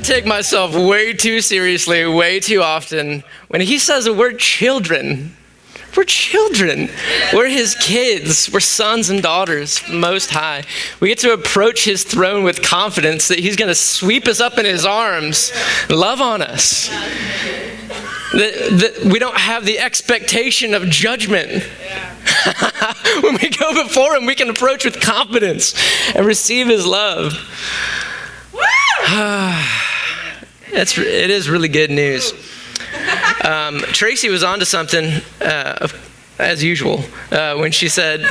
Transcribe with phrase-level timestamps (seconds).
[0.00, 3.22] I take myself way too seriously, way too often.
[3.48, 5.36] When he says the word children,
[5.94, 6.88] we're children.
[7.34, 8.50] We're his kids.
[8.50, 10.64] We're sons and daughters, Most High.
[11.00, 14.56] We get to approach his throne with confidence that he's going to sweep us up
[14.56, 15.52] in his arms,
[15.90, 16.88] love on us.
[18.32, 21.62] That, that we don't have the expectation of judgment.
[23.20, 25.74] when we go before him, we can approach with confidence
[26.14, 27.34] and receive his love.
[30.72, 32.32] That's, it is really good news.
[33.44, 35.88] Um, Tracy was onto something, uh,
[36.38, 38.26] as usual, uh, when she said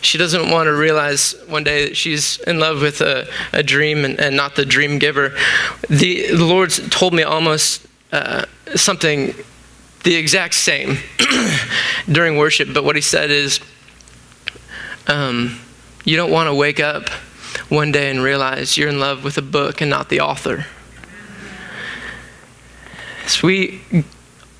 [0.00, 4.04] she doesn't want to realize one day that she's in love with a, a dream
[4.04, 5.36] and, and, not the dream giver.
[5.88, 9.34] The, the Lord's told me almost uh, something
[10.02, 10.98] the exact same
[12.10, 13.60] during worship, but what he said is,
[15.06, 15.58] um,
[16.04, 17.08] you don't want to wake up
[17.68, 20.66] one day and realize you're in love with a book and not the author.
[23.42, 23.80] We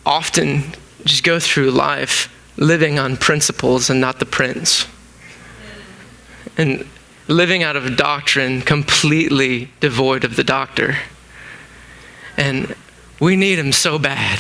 [0.05, 0.75] often
[1.05, 4.87] just go through life living on principles and not the prince.
[6.57, 6.87] And
[7.29, 10.99] living out of doctrine completely devoid of the doctor.
[12.37, 12.75] And
[13.21, 14.39] we need him so bad.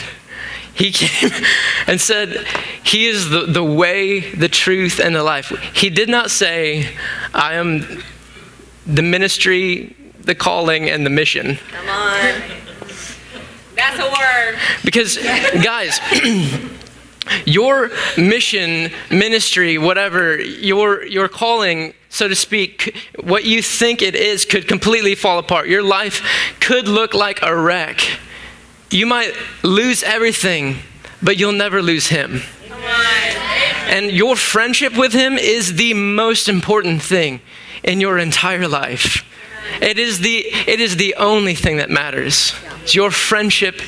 [0.74, 1.30] He came
[1.86, 2.46] and said,
[2.82, 5.48] He is the, the way, the truth, and the life.
[5.74, 6.94] He did not say,
[7.34, 8.02] I am
[8.86, 11.58] the ministry, the calling, and the mission.
[11.70, 12.61] Come on.
[13.82, 14.58] That's a word.
[14.84, 15.18] Because,
[15.64, 15.98] guys,
[17.44, 24.44] your mission, ministry, whatever, your, your calling, so to speak, what you think it is
[24.44, 25.66] could completely fall apart.
[25.66, 26.22] Your life
[26.60, 28.00] could look like a wreck.
[28.90, 30.76] You might lose everything,
[31.20, 32.42] but you'll never lose Him.
[33.88, 37.40] And your friendship with Him is the most important thing
[37.82, 39.24] in your entire life.
[39.80, 42.54] It is the, it is the only thing that matters.
[42.82, 43.80] It's your friendship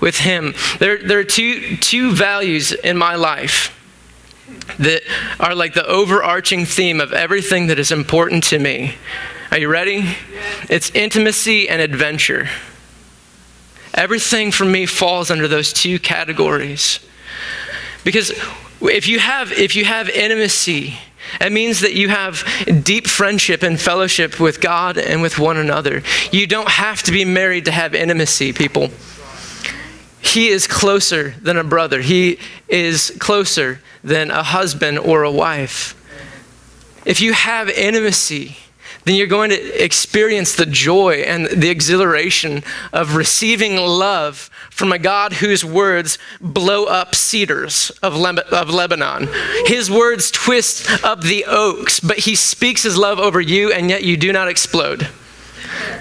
[0.00, 0.54] with Him.
[0.78, 3.72] There, there are two, two values in my life
[4.78, 5.02] that
[5.40, 8.94] are like the overarching theme of everything that is important to me.
[9.50, 10.16] Are you ready?
[10.68, 12.48] It's intimacy and adventure.
[13.94, 17.00] Everything for me falls under those two categories.
[18.04, 18.32] Because
[18.80, 20.98] if you have, if you have intimacy,
[21.40, 22.44] it means that you have
[22.84, 26.02] deep friendship and fellowship with God and with one another.
[26.32, 28.90] You don't have to be married to have intimacy, people.
[30.20, 32.38] He is closer than a brother, He
[32.68, 35.94] is closer than a husband or a wife.
[37.04, 38.56] If you have intimacy,
[39.06, 44.98] then you're going to experience the joy and the exhilaration of receiving love from a
[44.98, 49.28] God whose words blow up cedars of, Le- of Lebanon.
[49.66, 54.02] His words twist up the oaks, but he speaks his love over you, and yet
[54.02, 55.08] you do not explode.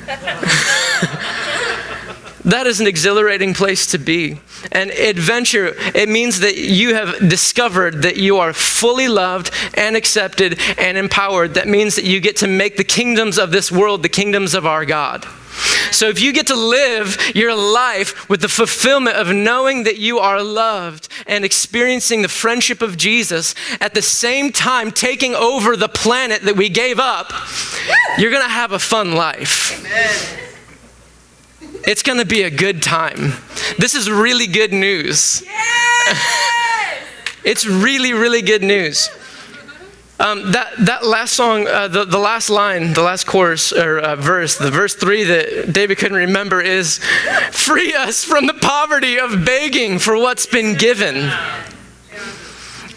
[2.46, 4.40] That is an exhilarating place to be.
[4.72, 10.60] And adventure, it means that you have discovered that you are fully loved and accepted
[10.78, 11.56] and empowered.
[11.56, 14.66] That means that you get to make the kingdoms of this world the kingdoms of
[14.66, 15.26] our God.
[15.92, 20.20] So if you get to live your life with the fulfillment of knowing that you
[20.20, 25.88] are loved and experiencing the friendship of Jesus at the same time taking over the
[25.88, 27.32] planet that we gave up,
[28.18, 29.80] you're going to have a fun life.
[29.80, 30.45] Amen.
[31.88, 33.34] It's going to be a good time.
[33.78, 35.44] This is really good news.
[35.46, 37.06] Yes!
[37.44, 39.10] it's really, really good news.
[40.20, 44.16] Um, that, that last song, uh, the, the last line, the last chorus or uh,
[44.16, 47.00] verse, the verse three that David couldn't remember is
[47.52, 51.32] Free us from the poverty of begging for what's been given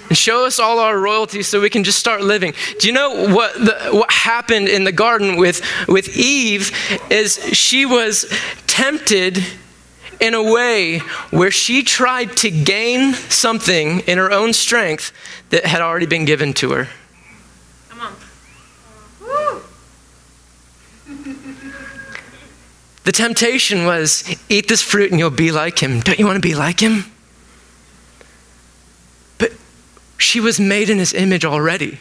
[0.08, 2.54] and show us all our royalty so we can just start living.
[2.78, 6.72] Do you know what, the, what happened in the garden with, with Eve
[7.10, 8.26] is she was
[8.66, 9.44] tempted
[10.20, 10.98] in a way
[11.30, 15.12] where she tried to gain something in her own strength
[15.50, 16.88] that had already been given to her.
[17.88, 18.14] Come on.
[19.20, 19.62] Woo.
[23.04, 26.00] the temptation was eat this fruit and you'll be like him.
[26.00, 27.04] Don't you want to be like him?
[30.18, 31.98] She was made in his image already.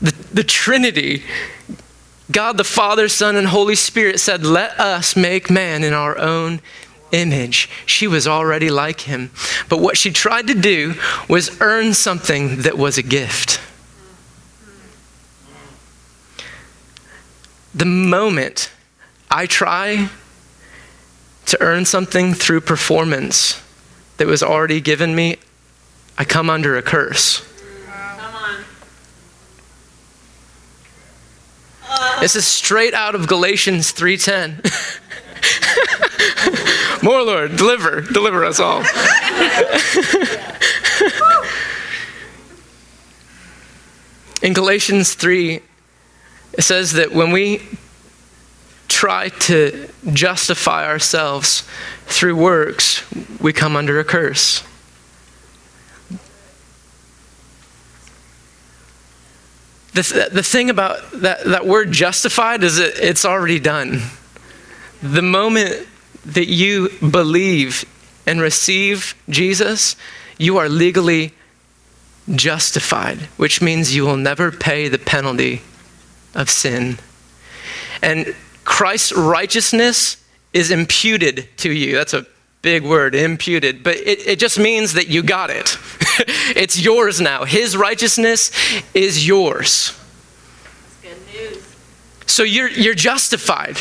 [0.00, 1.22] The, the Trinity,
[2.30, 6.60] God the Father, Son, and Holy Spirit said, Let us make man in our own
[7.12, 7.68] image.
[7.86, 9.30] She was already like him.
[9.68, 10.94] But what she tried to do
[11.28, 13.60] was earn something that was a gift.
[17.74, 18.70] The moment
[19.30, 20.08] I try
[21.46, 23.60] to earn something through performance
[24.16, 25.36] that was already given me,
[26.16, 27.44] I come under a curse.
[27.86, 28.64] Come on.
[31.88, 32.20] Uh.
[32.20, 34.62] This is straight out of Galatians 3:10.
[37.02, 38.82] More Lord, deliver, deliver us all.
[44.42, 45.60] In Galatians 3,
[46.52, 47.62] it says that when we
[48.88, 51.66] try to justify ourselves
[52.06, 53.02] through works,
[53.40, 54.62] we come under a curse.
[59.94, 64.02] The, the thing about that, that word justified is that it's already done.
[65.02, 65.86] The moment
[66.24, 67.84] that you believe
[68.26, 69.94] and receive Jesus,
[70.36, 71.32] you are legally
[72.34, 75.62] justified, which means you will never pay the penalty
[76.34, 76.98] of sin.
[78.02, 80.16] And Christ's righteousness
[80.52, 81.94] is imputed to you.
[81.94, 82.26] That's a
[82.62, 85.78] big word, imputed, but it, it just means that you got it.
[86.56, 87.44] it's yours now.
[87.44, 88.50] His righteousness
[88.94, 89.98] is yours.
[91.02, 91.76] That's Good news.
[92.26, 93.78] So you're, you're justified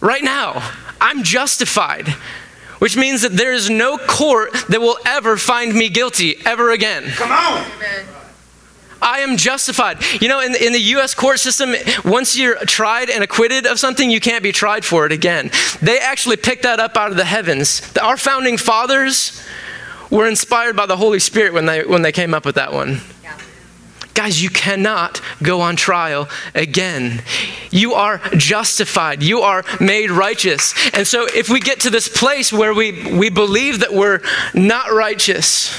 [0.00, 0.72] right now.
[1.00, 2.08] I'm justified,
[2.78, 7.04] which means that there is no court that will ever find me guilty ever again.
[7.10, 7.64] Come on.
[7.76, 8.06] Amen.
[9.02, 10.02] I am justified.
[10.22, 11.14] You know, in in the U.S.
[11.14, 11.74] court system,
[12.04, 15.50] once you're tried and acquitted of something, you can't be tried for it again.
[15.82, 17.82] They actually picked that up out of the heavens.
[18.00, 19.42] Our founding fathers
[20.10, 23.00] were inspired by the Holy Spirit when they, when they came up with that one.
[23.22, 23.38] Yeah.
[24.14, 27.22] Guys, you cannot go on trial again.
[27.70, 29.22] You are justified.
[29.22, 30.72] You are made righteous.
[30.94, 34.20] And so, if we get to this place where we, we believe that we're
[34.54, 35.76] not righteous,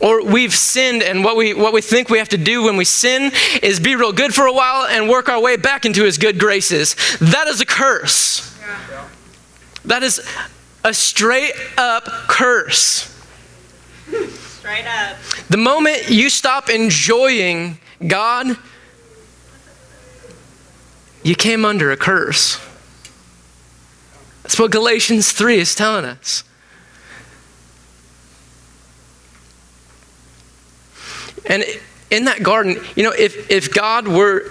[0.00, 2.84] or we've sinned, and what we, what we think we have to do when we
[2.84, 3.32] sin
[3.62, 6.38] is be real good for a while and work our way back into his good
[6.38, 6.94] graces.
[7.20, 8.46] That is a curse.
[9.84, 10.20] That is
[10.84, 13.06] a straight up curse.
[14.10, 15.16] Straight up.
[15.48, 18.56] The moment you stop enjoying God,
[21.22, 22.58] you came under a curse.
[24.42, 26.44] That's what Galatians 3 is telling us.
[31.46, 31.64] And
[32.10, 34.50] in that garden, you know, if, if God were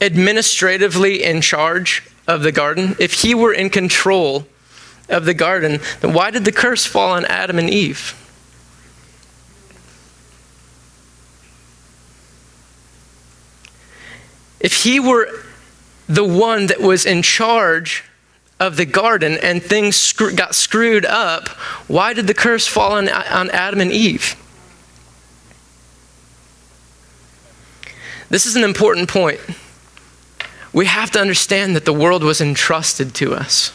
[0.00, 4.46] administratively in charge of the garden, if he were in control
[5.08, 8.18] of the garden, then why did the curse fall on Adam and Eve?
[14.62, 15.28] If he were
[16.08, 18.04] the one that was in charge
[18.60, 21.48] of the garden and things got screwed up,
[21.88, 24.36] why did the curse fall on, on Adam and Eve?
[28.30, 29.40] This is an important point.
[30.72, 33.72] We have to understand that the world was entrusted to us.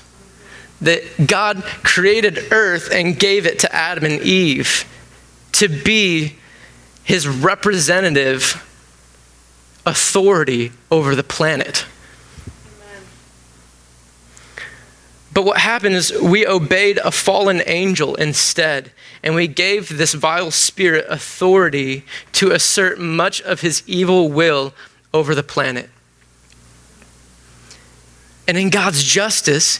[0.79, 4.85] That God created earth and gave it to Adam and Eve
[5.53, 6.37] to be
[7.03, 8.63] his representative
[9.87, 11.85] authority over the planet.
[15.33, 18.91] But what happened is we obeyed a fallen angel instead,
[19.23, 22.03] and we gave this vile spirit authority
[22.33, 24.73] to assert much of his evil will
[25.13, 25.89] over the planet.
[28.47, 29.79] And in God's justice,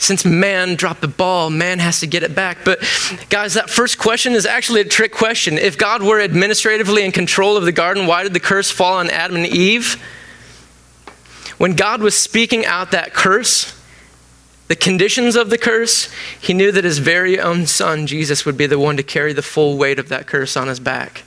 [0.00, 2.64] since man dropped the ball, man has to get it back.
[2.64, 2.80] But
[3.28, 5.58] guys, that first question is actually a trick question.
[5.58, 9.10] If God were administratively in control of the garden, why did the curse fall on
[9.10, 10.02] Adam and Eve?
[11.58, 13.78] When God was speaking out that curse,
[14.68, 16.08] the conditions of the curse,
[16.40, 19.42] he knew that his very own son, Jesus, would be the one to carry the
[19.42, 21.24] full weight of that curse on his back.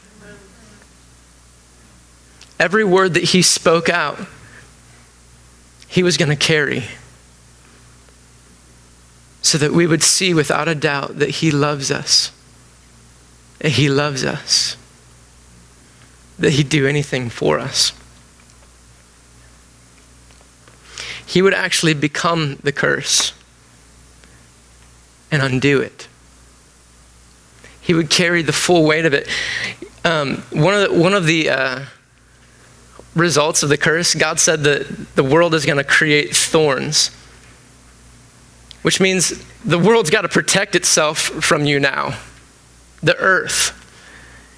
[2.60, 4.20] Every word that he spoke out,
[5.88, 6.86] he was going to carry
[9.54, 12.32] so that we would see without a doubt that he loves us.
[13.60, 14.78] That he loves us.
[16.40, 17.94] That he'd do anything for us.
[21.34, 23.34] he would actually become the curse
[25.32, 26.08] and undo it.
[27.82, 29.28] He would carry the full weight of it.
[30.06, 31.86] Um, one of the, one of the uh,
[33.16, 37.10] results of the curse, God said that the world is going to create thorns,
[38.84, 42.18] which means the world's got to protect itself from you now.
[43.02, 43.80] The earth.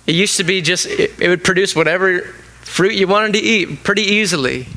[0.05, 2.21] It used to be just, it, it would produce whatever
[2.61, 4.67] fruit you wanted to eat pretty easily.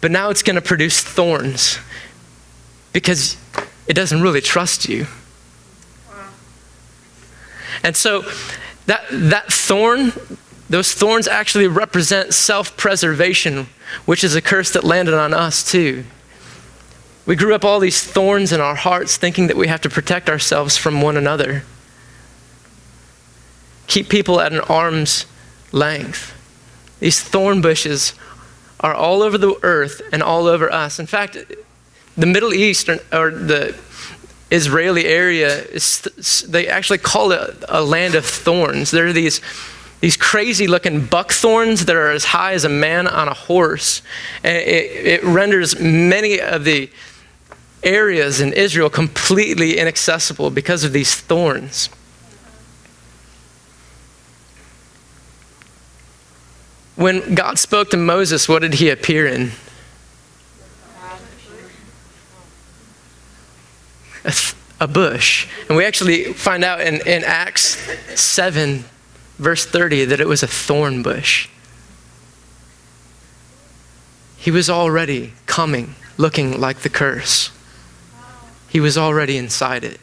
[0.00, 1.78] But now it's going to produce thorns
[2.92, 3.36] because
[3.86, 5.06] it doesn't really trust you.
[7.82, 8.22] And so
[8.86, 10.12] that, that thorn,
[10.70, 13.66] those thorns actually represent self preservation,
[14.04, 16.04] which is a curse that landed on us too.
[17.26, 20.30] We grew up all these thorns in our hearts thinking that we have to protect
[20.30, 21.64] ourselves from one another,
[23.88, 25.26] keep people at an arm's
[25.72, 26.32] length.
[27.00, 28.14] These thorn bushes
[28.78, 31.00] are all over the earth and all over us.
[31.00, 31.36] In fact,
[32.16, 33.76] the Middle East or, the
[34.50, 38.92] Israeli area, is, they actually call it a land of thorns.
[38.92, 39.40] There are these,
[40.00, 44.02] these crazy looking buckthorns that are as high as a man on a horse.
[44.44, 46.88] And it, it renders many of the
[47.86, 51.88] areas in Israel completely inaccessible because of these thorns.
[56.96, 59.52] When God spoke to Moses, what did he appear in?
[64.24, 65.46] A, th- a bush.
[65.68, 67.76] And we actually find out in, in Acts
[68.18, 68.84] 7,
[69.38, 71.48] verse 30, that it was a thorn bush.
[74.38, 77.50] He was already coming, looking like the curse.
[78.68, 80.00] He was already inside it.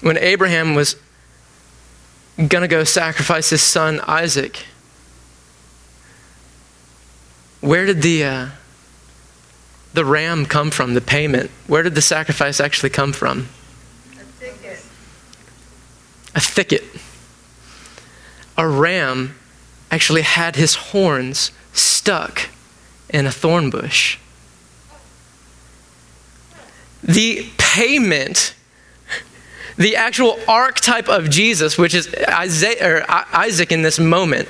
[0.00, 0.96] When Abraham was
[2.36, 4.66] going to go sacrifice his son Isaac,
[7.60, 8.48] where did the, uh,
[9.94, 11.50] the ram come from, the payment?
[11.68, 13.48] Where did the sacrifice actually come from?
[14.18, 14.84] A thicket.
[16.34, 16.84] A thicket.
[18.58, 19.36] A ram
[19.90, 22.48] actually had his horns stuck
[23.08, 24.18] in a thorn bush.
[27.02, 28.54] The payment
[29.76, 34.48] the actual archetype of Jesus, which is Isaac in this moment.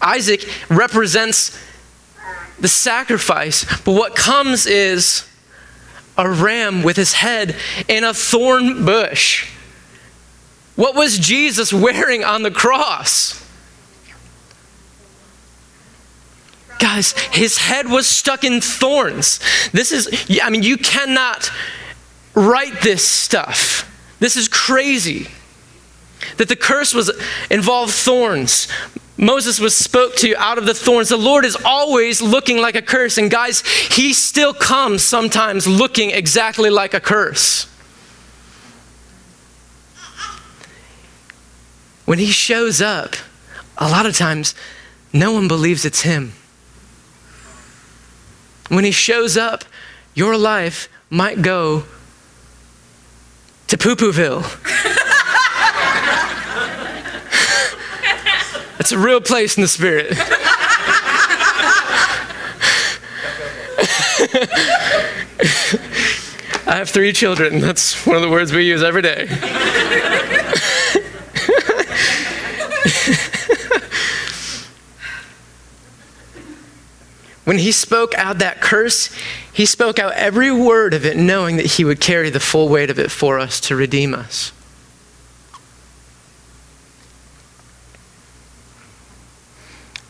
[0.00, 1.58] Isaac represents
[2.58, 5.26] the sacrifice, but what comes is
[6.16, 7.56] a ram with his head
[7.88, 9.50] in a thorn bush.
[10.76, 13.36] What was Jesus wearing on the cross?
[16.78, 19.40] Guys, his head was stuck in thorns.
[19.72, 21.50] This is, I mean, you cannot
[22.34, 23.86] write this stuff.
[24.18, 25.28] This is crazy.
[26.36, 27.10] That the curse was
[27.50, 28.68] involved thorns.
[29.16, 31.10] Moses was spoke to out of the thorns.
[31.10, 33.18] The Lord is always looking like a curse.
[33.18, 37.64] And guys, he still comes sometimes looking exactly like a curse.
[42.06, 43.14] When he shows up,
[43.78, 44.54] a lot of times
[45.12, 46.32] no one believes it's him.
[48.68, 49.64] When he shows up,
[50.14, 51.84] your life might go
[53.70, 54.42] to Poo Pooville.
[58.80, 60.10] It's a real place in the spirit.
[66.66, 67.60] I have three children.
[67.60, 69.28] That's one of the words we use every day.
[77.44, 79.14] when he spoke out that curse,
[79.52, 82.90] he spoke out every word of it, knowing that he would carry the full weight
[82.90, 84.52] of it for us to redeem us.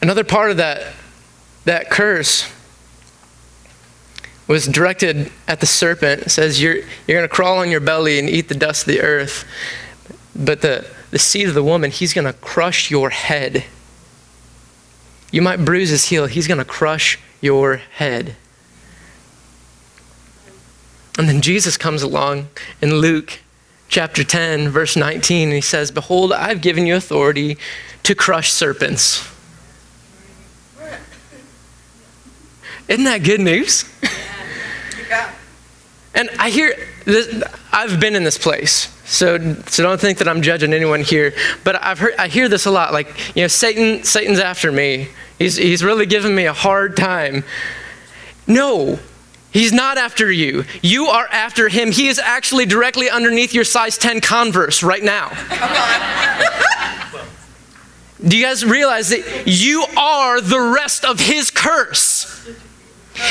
[0.03, 0.95] Another part of that,
[1.65, 2.51] that curse
[4.47, 6.23] was directed at the serpent.
[6.23, 8.93] It says, You're, you're going to crawl on your belly and eat the dust of
[8.93, 9.45] the earth.
[10.35, 13.65] But the, the seed of the woman, he's going to crush your head.
[15.31, 18.37] You might bruise his heel, he's going to crush your head.
[21.21, 22.49] And then Jesus comes along
[22.81, 23.41] in Luke
[23.89, 27.59] chapter 10, verse 19, and he says, Behold, I've given you authority
[28.05, 29.31] to crush serpents.
[32.89, 33.85] Isn't that good news?
[36.15, 36.75] and I hear
[37.05, 38.89] this, I've been in this place.
[39.05, 41.35] So, so don't think that I'm judging anyone here,
[41.65, 42.95] but I've heard I hear this a lot.
[42.95, 45.09] Like, you know, Satan, Satan's after me.
[45.39, 47.45] He's he's really giving me a hard time.
[48.47, 48.99] No,
[49.53, 50.65] He's not after you.
[50.83, 51.91] You are after him.
[51.91, 55.31] He is actually directly underneath your size 10 Converse right now.
[58.27, 62.49] Do you guys realize that you are the rest of his curse?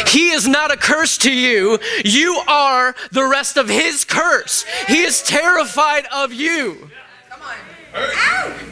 [0.07, 1.79] He is not a curse to you.
[2.03, 4.65] You are the rest of his curse.
[4.87, 6.89] He is terrified of you.
[7.29, 8.68] Come on.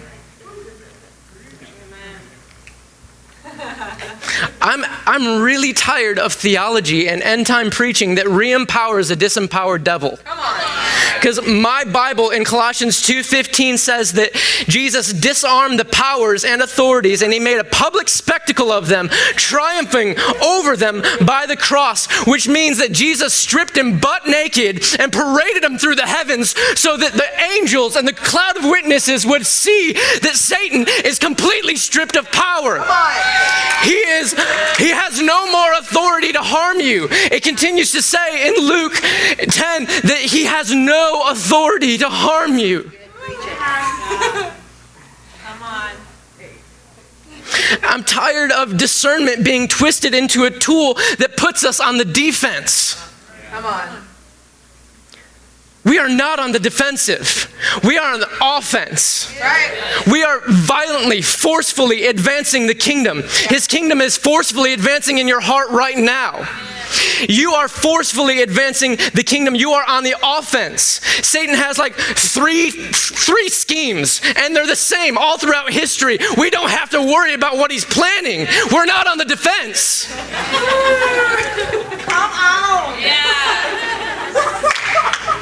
[4.62, 9.84] I'm, I'm really tired of theology and end time preaching that re empowers a disempowered
[9.84, 10.20] devil.
[11.16, 14.34] Because my Bible in Colossians 2:15 says that
[14.68, 20.16] Jesus disarmed the powers and authorities and he made a public spectacle of them, triumphing
[20.42, 25.64] over them by the cross, which means that Jesus stripped him butt naked and paraded
[25.64, 29.94] him through the heavens so that the angels and the cloud of witnesses would see
[29.94, 32.80] that Satan is completely stripped of power.
[33.88, 34.34] He is
[34.78, 37.08] he has no more authority to harm you.
[37.10, 42.92] It continues to say in Luke 10 that he has no authority to harm you.
[47.84, 53.02] I'm tired of discernment being twisted into a tool that puts us on the defense.
[53.52, 54.04] Come on.
[55.88, 57.54] We are not on the defensive.
[57.84, 59.34] We are on the offense.
[59.40, 60.04] Right.
[60.12, 63.24] We are violently, forcefully advancing the kingdom.
[63.50, 66.48] His kingdom is forcefully advancing in your heart right now.
[67.28, 69.56] You are forcefully advancing the kingdom.
[69.56, 70.82] You are on the offense.
[71.26, 76.20] Satan has like three three schemes and they're the same all throughout history.
[76.38, 78.48] We don't have to worry about what he's planning.
[78.72, 80.08] We're not on the defense.
[82.06, 82.87] Come on.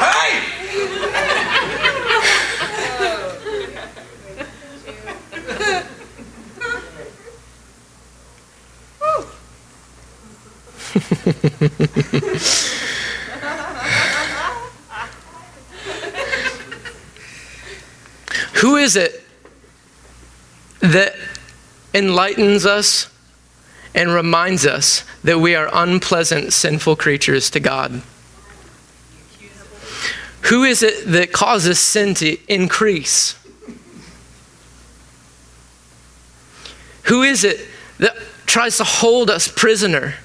[0.06, 0.46] Yeah.
[18.56, 19.24] Who is it
[20.80, 21.16] that
[21.94, 23.10] enlightens us
[23.94, 28.02] and reminds us that we are unpleasant, sinful creatures to God?
[30.50, 33.36] Who is it that causes sin to increase?
[37.06, 37.60] Who is it
[37.98, 40.16] that tries to hold us prisoner?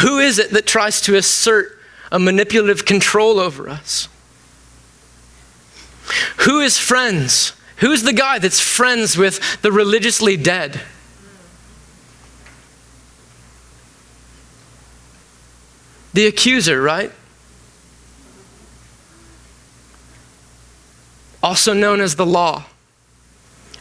[0.00, 1.78] Who is it that tries to assert
[2.10, 4.08] a manipulative control over us?
[6.38, 7.52] Who is friends?
[7.76, 10.80] Who's the guy that's friends with the religiously dead?
[16.14, 17.12] The accuser, right?
[21.46, 22.64] Also known as the law.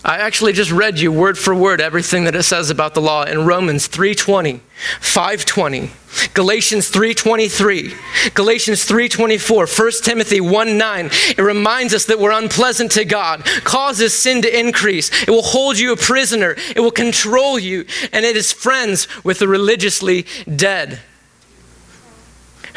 [0.03, 3.23] I actually just read you word for word everything that it says about the law
[3.23, 4.59] in Romans 3:20,
[5.01, 5.89] 5:20,
[6.35, 7.95] Galatians 3:23,
[8.35, 11.09] Galatians 3:24, 1 Timothy 1:9.
[11.35, 15.09] It reminds us that we're unpleasant to God, causes sin to increase.
[15.23, 19.39] It will hold you a prisoner, it will control you, and it is friends with
[19.39, 20.99] the religiously dead.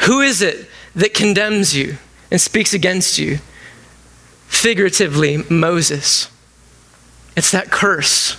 [0.07, 1.99] Who is it that condemns you
[2.31, 3.37] and speaks against you?
[4.59, 6.29] Figuratively, Moses.
[7.37, 8.35] It's that curse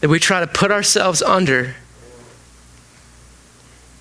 [0.00, 1.76] that we try to put ourselves under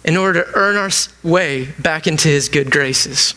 [0.03, 0.89] in order to earn our
[1.21, 3.35] way back into his good graces.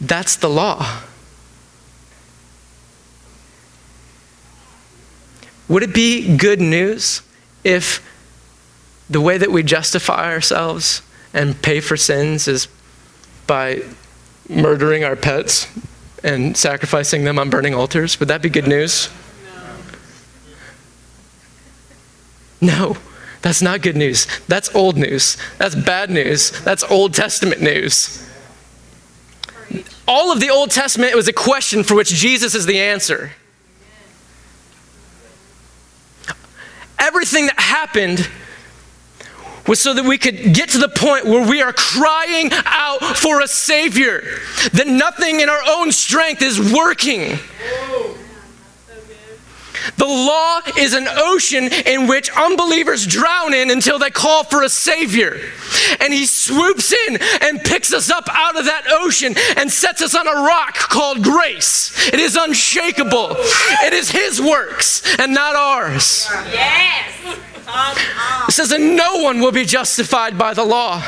[0.00, 1.02] That's the law.
[5.68, 7.20] Would it be good news
[7.62, 8.00] if
[9.08, 12.68] the way that we justify ourselves and pay for sins is
[13.46, 13.82] by
[14.48, 15.66] murdering our pets
[16.24, 18.18] and sacrificing them on burning altars?
[18.18, 19.08] Would that be good news?
[22.60, 22.96] No,
[23.42, 24.26] that's not good news.
[24.48, 25.36] That's old news.
[25.58, 26.50] That's bad news.
[26.64, 28.26] That's Old Testament news.
[30.08, 33.32] All of the Old Testament was a question for which Jesus is the answer.
[36.98, 38.28] Everything that happened
[39.68, 43.40] was so that we could get to the point where we are crying out for
[43.40, 44.22] a Savior,
[44.72, 47.38] that nothing in our own strength is working.
[49.98, 54.68] The law is an ocean in which unbelievers drown in until they call for a
[54.68, 55.40] Savior.
[56.00, 60.14] And He swoops in and picks us up out of that ocean and sets us
[60.14, 61.92] on a rock called grace.
[62.08, 66.28] It is unshakable, it is His works and not ours.
[66.52, 67.15] Yes.
[67.68, 71.02] It says that no one will be justified by the law.